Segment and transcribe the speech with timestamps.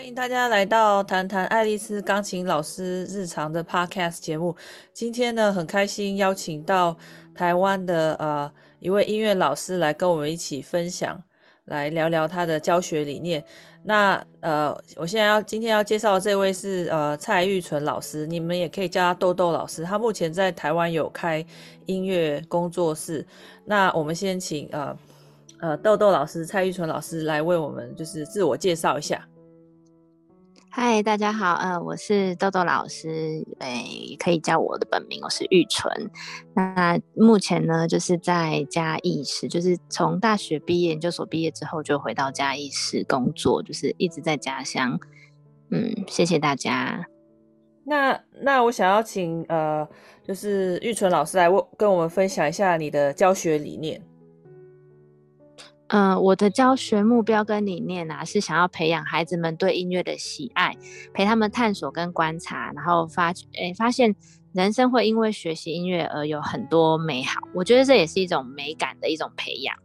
[0.00, 4.56] 欢迎大家来到谈谈爱丽丝钢琴老师日常的 Podcast 节目。
[4.94, 6.96] 今天呢，很开心邀请到
[7.34, 11.22] 台湾的呃一位音乐老师来跟我们一起分享，
[11.66, 13.44] 来聊聊他的教学理念。
[13.82, 19.84] 那呃，我现在要今天要介绍的这位是呃蔡玉纯老师，你们也可以叫他豆豆老师。
[19.84, 21.44] 他目前在台湾有开
[21.84, 23.26] 音乐工作室。
[23.66, 24.96] 那我们先请呃
[25.60, 29.22] 呃豆豆老师蔡玉纯老师来为我们就是自我介绍一下。
[30.72, 33.84] 嗨，大家好，呃，我是豆豆老师，哎，
[34.20, 35.92] 可以叫我的本名，我是玉纯。
[36.54, 44.96] 那目前呢，就是在嘉义市，就是从大学毕业、研究所毕业之后，就回到嘉义市工作，就是一直在家乡。
[45.72, 47.04] 嗯，谢谢大家。
[47.84, 49.86] 那那我想要请呃，
[50.22, 54.00] 就是玉纯老师来跟我们分享一下你的教学理念。
[55.92, 60.76] 嗯、我的教学目标跟理念啊，是想要培养孩子们对音乐的喜爱，
[61.12, 64.14] 陪他们探索跟观察，然后发诶、发现
[64.52, 67.40] 人生会因为学习音乐而有很多美好。
[67.52, 69.76] 我觉得这也是一种美感的一种培养。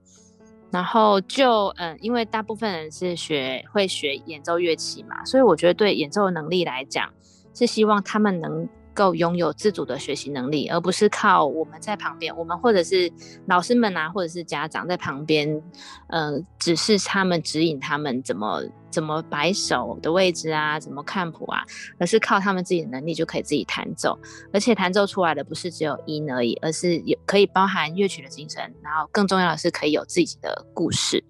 [0.70, 7.12] 然后就嗯，因为大部分人是学会学演奏乐器嘛，所以我觉得对演奏能力来讲，
[7.54, 8.70] 是希望他们能。
[8.96, 13.12] 够拥有自主的学习能力，而不是靠我们在旁边，我们或者是
[13.46, 15.62] 老师们啊，或者是家长在旁边，
[16.08, 21.62] 呃，指示他们、指引他们怎么怎么摆手的位置啊，怎么看谱啊，
[22.00, 24.18] 而是靠他们自己的能力就可以自己弹奏，
[24.52, 31.24] 而且弹奏出来的不是只有音而已，而是有可以包含乐曲的精神，然后更重要的是可以有自己的故事。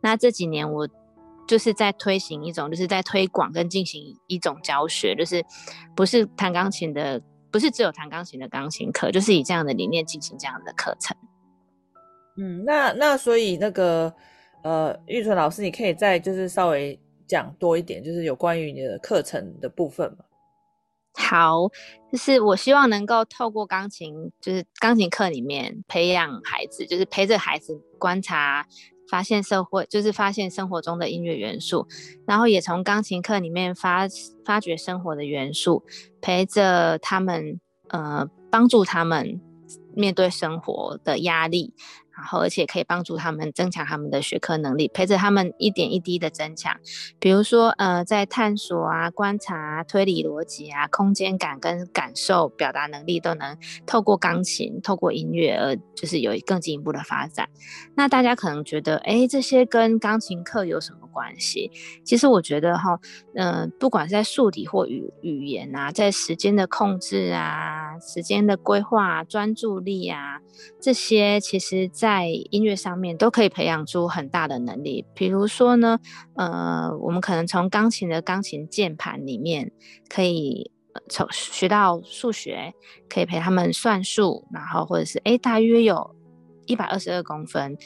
[0.00, 0.88] 那这几年我。
[1.48, 5.42] 就是在推行一种，就是在推广跟进行一种教学，就是
[5.96, 11.16] 不是弹钢琴的，不是只有弹钢琴的钢琴课，就是以这样的理念进行这样的课程。
[12.36, 14.14] 嗯，那那所以那个
[14.62, 20.18] 呃，玉纯老师，你可以再就是稍微讲多一点，就是有关于你的课程的部分吗？
[21.14, 21.66] 好，
[22.12, 28.66] 就是我希望能够透过钢琴，就是钢琴课里面培养孩子，就是陪着孩子观察。
[29.08, 31.86] 发现社会就是发现生活中的音乐元素，
[32.26, 34.06] 然后也从钢琴课里面发
[34.44, 35.82] 发掘生活的元素，
[36.20, 37.58] 陪着他们，
[37.88, 39.40] 呃，帮助他们
[39.94, 41.72] 面对生活的压力。
[42.18, 46.76] 然后，而且可以帮助他们增强他们的学科能力，陪着他们一点一滴的增强。
[47.20, 53.56] 比如说，呃，在探索啊、观察啊、推理逻辑啊、空间感跟感受表达能力，都能
[53.86, 57.48] 透过钢琴、透过音乐，而就是有更进一步的发展。
[57.94, 61.68] 那大家可能觉得，哎，这些跟钢琴课有什么关系？
[62.04, 62.96] 其实我觉得哈，
[63.34, 70.38] 嗯、不管是在数理或语语言啊，在时间的控制啊、时间的规划、专注力啊，
[70.80, 75.98] 这些其实在音乐上面都可以培养出很大的能力，比如说呢，
[76.36, 79.72] 呃，我们可能从钢琴的钢琴键盘里面
[80.08, 80.70] 可以
[81.08, 82.72] 从学到数学，
[83.08, 86.14] 可以陪他们算数，然后或者是诶，大约有
[86.66, 87.76] 一百二十二公分，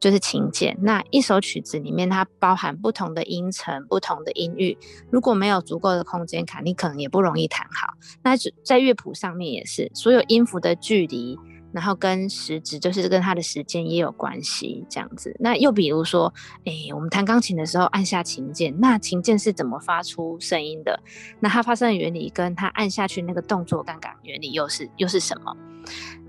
[0.00, 0.76] 就是琴键。
[0.82, 4.76] 那一首曲子里面它包含不同的音程、不同的音域，
[5.10, 7.94] 如果没有足够的空间感，你可能也不容易弹好。
[8.22, 11.38] 那在乐谱上面也是，所有音符的距离。
[11.72, 15.34] 然后跟时值，就是跟它的时间也有关系，这样子。
[15.40, 16.32] 那又比如说，
[16.64, 21.02] 哎，我们弹钢琴的时候按下琴键，那琴键是怎么发出声音的？
[21.40, 25.56] 那它发声的原理跟它按下去那个动作杠杆原理又是又是什么？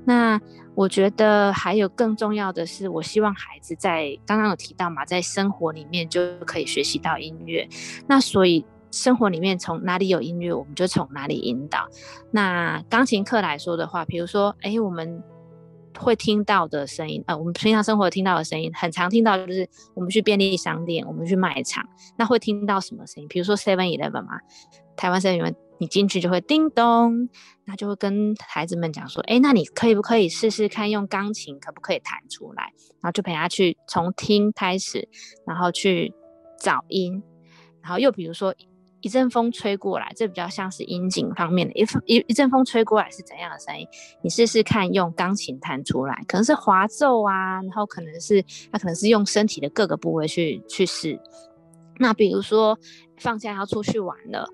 [0.05, 0.39] 那
[0.75, 7.67] 我觉得还有更重要的是，我希望孩子在刚刚有提到嘛，在生活里面就可以学习到音乐。
[8.07, 11.87] 那所以生活里面从哪里有音乐，我们就从哪里引导。
[12.31, 15.23] 那钢琴课来说的话，比如说，哎，我们。
[15.97, 23.27] 会听到的声音，呃，我们平常生活听到的声音，很常听到就是我们去便利商店，我们去卖场，那会听到什么声音？
[23.29, 24.37] 比如说 Seven Eleven 嘛，
[24.97, 27.29] 台湾 Seven Eleven，你进去就会叮咚，
[27.65, 32.63] 那就会跟孩子们讲说，哎，那你可以不可以试试看用钢琴可不可以弹出来？
[33.01, 35.07] 然后就陪他去从听开始，
[35.45, 36.13] 然后去
[36.59, 37.21] 找音，
[37.81, 38.53] 然后又比如说。
[39.01, 41.73] 一阵风吹过来，这比较像是音景方面的。
[41.75, 43.87] 一一一阵风吹过来是怎样的声音？
[44.23, 51.19] 你试试看用钢琴弹出来，可能是滑奏啊，然后可能是它可能是用身体的各个部位去去试。
[51.99, 52.79] 那比如说
[53.19, 54.49] 放假要出去玩了。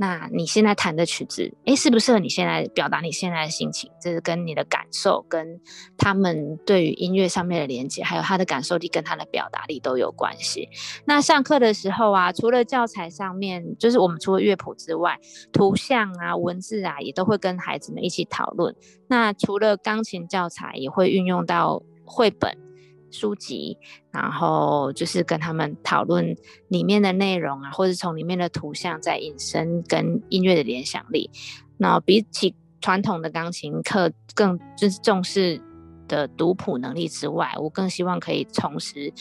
[0.00, 3.90] 那你现在弹的曲子，诶，适不适合你现在表达你现在的心情？
[4.00, 5.60] 这是跟你的感受，跟
[5.98, 10.70] 他们对于音乐上面的连接，还有他的感受力跟他的表达力都有关系。
[11.04, 15.18] 那上课的时候啊，除了教材上面，就是我们除了乐谱之外，
[15.52, 18.74] 图像啊、文字啊，也都会跟孩子们一起讨论。
[19.06, 22.69] 那除了钢琴教材，也会运用到绘本。
[23.10, 23.76] 书籍，
[24.10, 26.36] 然后就是跟他们讨论
[26.68, 31.30] 里面的内容啊，或者从里面的图像再引申跟音乐的联想力。
[31.76, 35.60] 那比起传统的钢琴课，更就是重视
[36.08, 39.12] 的读谱能力之外，我更希望可以同时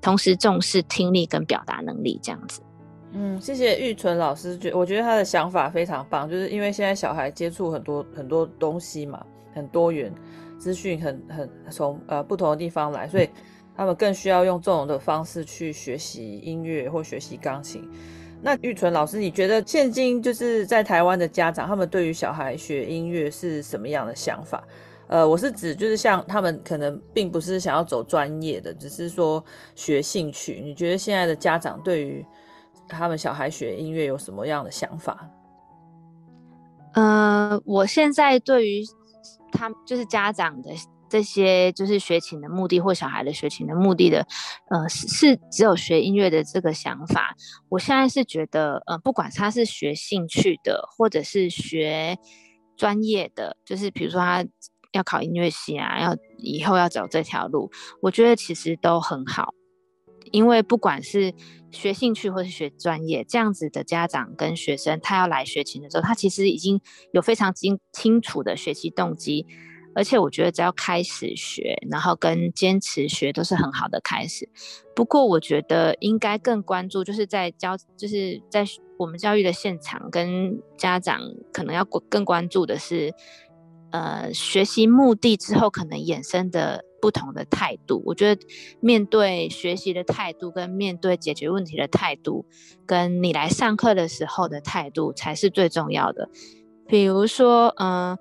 [0.00, 2.60] 同时重视听力跟表达能力这样子。
[3.12, 9.24] 嗯，谢谢玉纯老师，觉我觉得他的想法非常棒，就是因为现在小孩接触很多很多东西嘛，
[9.54, 10.12] 很多元。
[10.64, 13.28] 资讯很很从呃不同的地方来，所以
[13.76, 17.86] 他们更需要用这种的方式去学习音乐或学习钢琴。
[18.40, 24.64] 那玉纯老师，你觉得现今就是在台湾的家长，他们对于小孩学音乐是什么样的想法？
[25.08, 29.44] 呃，我是指就是像他们可能并不是想要走专业的，只是说
[29.74, 30.62] 学兴趣。
[30.64, 32.24] 你觉得现在的家长对于
[32.88, 35.28] 他们小孩学音乐有什么样的想法？
[36.94, 38.82] 呃，我现在对于。
[39.54, 40.70] 他就是家长的
[41.08, 44.26] 这些，就是学琴的目的或小孩的学琴的目的的，
[44.68, 47.36] 呃，是是只有学音乐的这个想法。
[47.68, 52.18] 我现在是觉得，呃，不管他是学兴趣的，或者是学
[52.76, 54.44] 专业的，就是比如说他
[54.92, 57.70] 要考音乐系啊，要以后要走这条路，
[58.02, 59.54] 我觉得其实都很好。
[60.32, 61.34] 因为不管是
[61.70, 66.80] 学兴趣或是学专业，这样子的家长跟学生，他要来学琴的时候，他其实已经
[67.12, 69.46] 有非常清清楚的学习动机，
[69.94, 74.48] 而且我觉得只要开始学，然后跟坚持学都是很好的开始。
[74.94, 78.64] 不过我觉得应该更关注，就是在教，就是在
[78.98, 81.20] 我们教育的现场，跟家长
[81.52, 83.12] 可能要更关注的是，
[83.90, 86.84] 呃，学习目的之后可能衍生的。
[87.04, 88.46] 不同的态度，我觉得
[88.80, 92.46] 面对学习的态度，跟面对解决问题的态度，
[92.86, 96.30] 跟你来上课的时候的态度才是最重要的。
[96.88, 98.18] 比如说，嗯、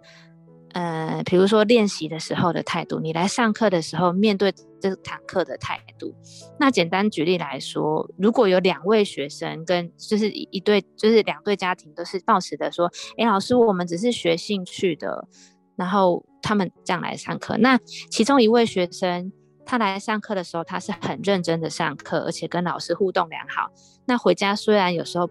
[0.73, 6.13] 呃，比如说练习的时候的态度，你来上课的时候面对这堂课的态度。
[6.59, 15.25] 那简单举例来说，如果有两位学生跟就是一对，就是两对家庭都是抱持的说，哎，老师，我们只是学兴趣的。
[15.77, 17.79] 然后他们这样来上课，那
[18.11, 19.31] 其中一位学生
[19.65, 23.71] 他来上课的时候，他是很认真的上课，而且跟老师互动良好。
[24.05, 25.27] 那回家虽然有时候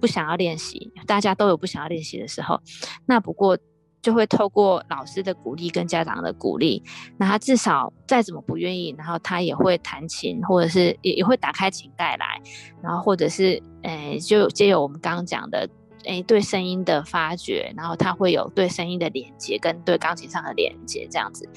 [0.00, 2.60] 不想要练习，大家都有不想要练习的时候，
[3.04, 3.58] 那不过
[4.00, 6.82] 就会透过老师的鼓励跟家长的鼓励，
[7.18, 12.40] 那他至少再怎么不愿意，然后他也会弹琴，或者是也也会打开琴带来，
[12.80, 15.68] 然后或者是诶，就借由我们刚刚讲的。
[16.04, 21.48] 诶，对声音的发掘，然后他会有对声音的连接，跟对钢琴上的连接这样子。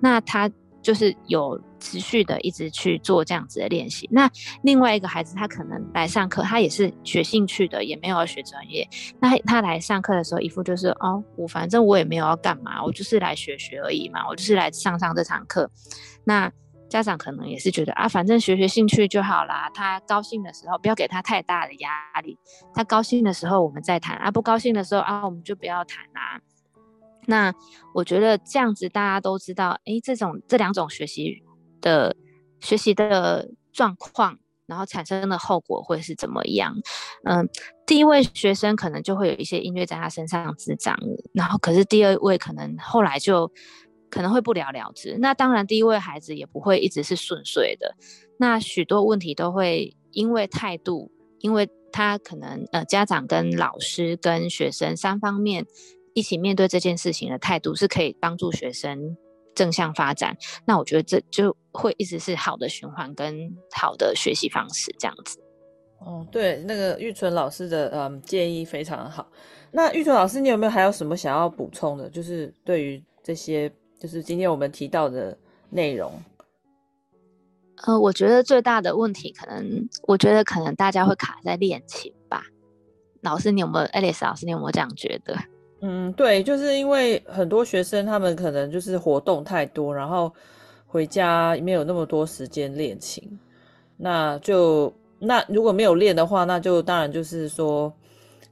[0.00, 0.50] 那他
[0.80, 4.08] 就是有持续的一直去做这样子的练习。
[4.10, 4.28] 那
[4.62, 8.88] 另外一个孩子，他可能来上课，他也是学兴趣的，也没有要学专业。
[9.20, 15.70] 那他来上课的时候，一副就是哦，我反正我也没有要干嘛，我就是来学学而已嘛，我就是来上上这堂课。
[16.24, 16.50] 那
[16.92, 19.70] 家长可能也是觉得啊，反正学学兴趣就好啦。
[19.72, 22.38] 他高兴的时候，不要给他太大的压力。
[22.74, 26.38] 他高兴的时候，我们再谈啊；不高兴的时候啊，我们就不要谈啊。
[27.24, 27.50] 那
[27.94, 31.42] 我觉得这样子，大家都知道，诶，这种这两种学习
[31.80, 32.14] 的
[32.60, 36.74] 学习的状况，然后产生的后果会是怎么样？
[37.24, 37.48] 嗯，
[37.86, 40.98] 第一位学生可能就会有一些音乐在他身上滋长，
[41.32, 43.50] 然后可是第二位可能后来就。
[44.12, 45.16] 可能会不了了之。
[45.18, 47.96] 那当然，第一位孩子也不会一直是顺遂的。
[48.36, 55.64] 那许多问题都会因为态度，因为他可能呃家长跟老师跟学生三方面
[56.12, 59.16] 一起面对这件事情的态度是可以帮助学生
[59.54, 60.36] 正向发展。
[60.66, 65.38] 那我觉得这就会一直是好的循环跟好的学习方式这样子。
[66.00, 69.26] 哦，对，那个玉纯老师的嗯建议非常好。
[69.70, 72.10] 那玉纯老师，你有没有还有什么想要补充的？
[72.10, 73.72] 就是对于这些。
[74.02, 75.38] 就是今天我们提到的
[75.70, 76.12] 内容，
[77.84, 82.42] 呃，我觉得最大的问题，可能我觉得可能大家会卡在练琴吧。
[83.20, 85.36] 老师，你有没有，Alice 老师，你有没有这样觉得？
[85.82, 90.34] 嗯，对，就是因为很多学生他们可能就是活动太多，然后
[90.88, 93.38] 回家没有那么多时间练琴，
[93.96, 97.94] 那就那如果没有练的话，那就当然就是说。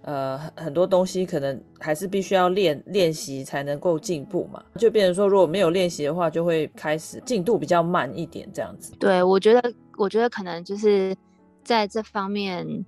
[0.03, 8.95] 呃，很多东西可能还是必须要练练习才能够进步嘛，就变成说如果没有练习的话，就会开始进度比较慢一点这样子。
[8.99, 11.15] 对，我觉得，我觉得可能就是
[11.63, 12.87] 在这方面，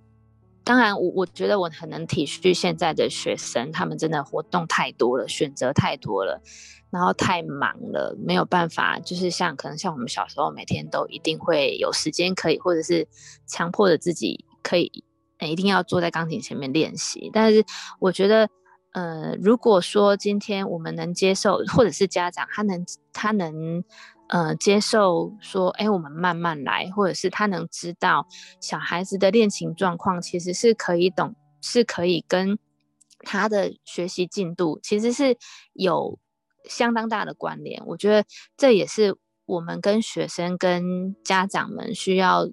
[0.64, 6.40] 当然我我觉得我很能体恤现在的学生，他们真的活动太多了，选择太多了，
[6.90, 13.06] 然后太忙了，没有办法，就是像可能像我们小时候每天都一定会有时间可以，或者是
[13.46, 15.04] 强迫着自己可以。
[15.50, 17.64] 一定要坐在钢琴前面练习，但是
[17.98, 18.48] 我觉得，
[18.92, 23.84] 呃，如果说今天我们能接受，或者是家长他能他能，
[24.28, 28.26] 呃，接受说，哎，我们慢慢来，或者是他能知道
[28.60, 32.58] 小孩子的练琴状况，其实是可以懂，是可以跟
[33.24, 35.36] 他的学习进度其实是
[35.74, 36.18] 有
[36.64, 37.82] 相当大的关联。
[37.86, 38.24] 我觉得
[38.56, 42.48] 这也是我们跟学生、跟家长们需要，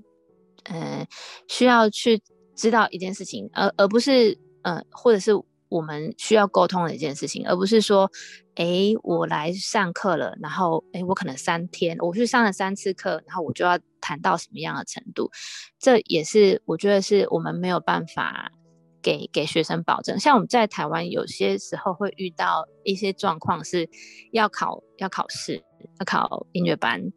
[0.66, 1.08] 呃，
[1.48, 2.22] 需要去
[2.60, 5.32] 知道一件事情，而而不是，呃，或者是。
[5.72, 8.10] 我们需要沟通的一件事情，而不是说，
[8.56, 8.66] 哎，
[9.04, 15.30] 我来上课了，然后，哎，我可能三天，我去上了三次课，然后我就要弹到什么样的程度？
[15.78, 18.52] 这也是我觉得是我们没有办法
[19.00, 20.20] 给给学生保证。
[20.20, 23.88] 像我们在台湾，有些时候会遇到一些状况，是
[24.32, 25.64] 要考要考试，
[26.00, 27.14] 要考音乐班。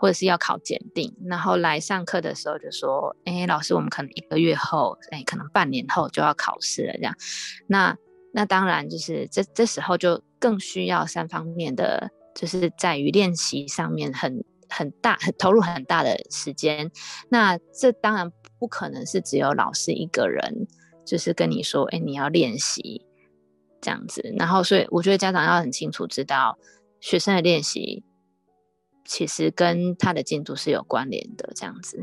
[0.00, 7.14] 或者是要考检定，然后来上课的时候就说：“哎，老师，我们可能一个月后，哎，可能半年后就要考试了。”这样，
[7.66, 7.94] 那
[8.32, 16.90] 那当然就是这这时候就更需要三方面的，就是在于练习上面很很大，很投入很大的时间。
[17.28, 20.66] 那这当然不可能是只有老师一个人，
[21.04, 23.04] 就是跟你说：“哎，你要练习
[23.82, 26.58] 这样子。”然后，所以我觉得家长要很清楚知道
[27.00, 28.02] 学生的练习。
[29.04, 31.98] 其实跟他的进度是有关联的，这样子。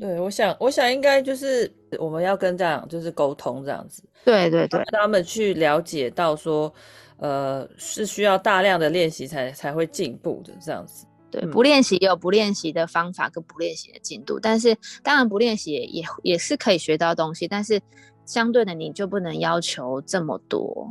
[0.00, 4.02] 对，我想，我想应该就是我们要跟家长就是沟通这样子。
[4.24, 6.72] 对对对，让他们去了解到说，
[7.18, 11.06] 呃，是需要大量的练习才才会进步的这样子。
[11.30, 17.80] 对，不练习也有不练习的方法跟不练习的进度，但是当然不练习也也也是可以学到东西，但是
[18.24, 20.88] 相对的你就不能要求这么多。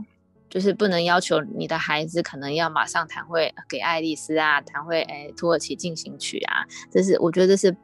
[0.52, 7.76] 就是不能要求你的孩子可能要马上弹会给爱丽丝啊，弹会诶土耳其进行曲啊，这是我觉得这是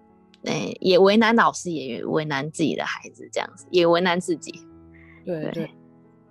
[0.44, 4.52] 诶也为难老师，也为难自己的孩子，这样子也为难自己。
[5.26, 5.72] 对对对，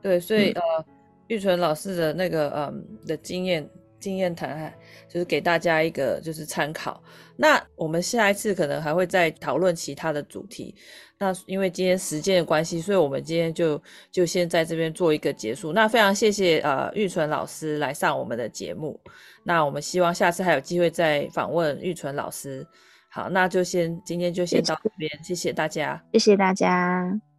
[0.03, 0.85] 对，所以、嗯、呃，
[1.29, 4.73] 玉纯老师的那个嗯的经验经验谈，
[5.09, 7.03] 就是给大家一个就是参考。
[7.37, 10.75] 那我们下一次可能还会再讨论其他的主题。
[11.19, 15.73] 那因为今天时间的关系，所以我们今天就就先在这边做一个结束。
[15.73, 19.01] 那非常谢谢呃玉纯老师来上我们的节目。
[19.43, 22.67] 那我们希望下次还有机会再访问玉纯老师。
[23.09, 27.36] 好，那就先今天就先到这边，谢谢，谢谢大家，谢谢大家。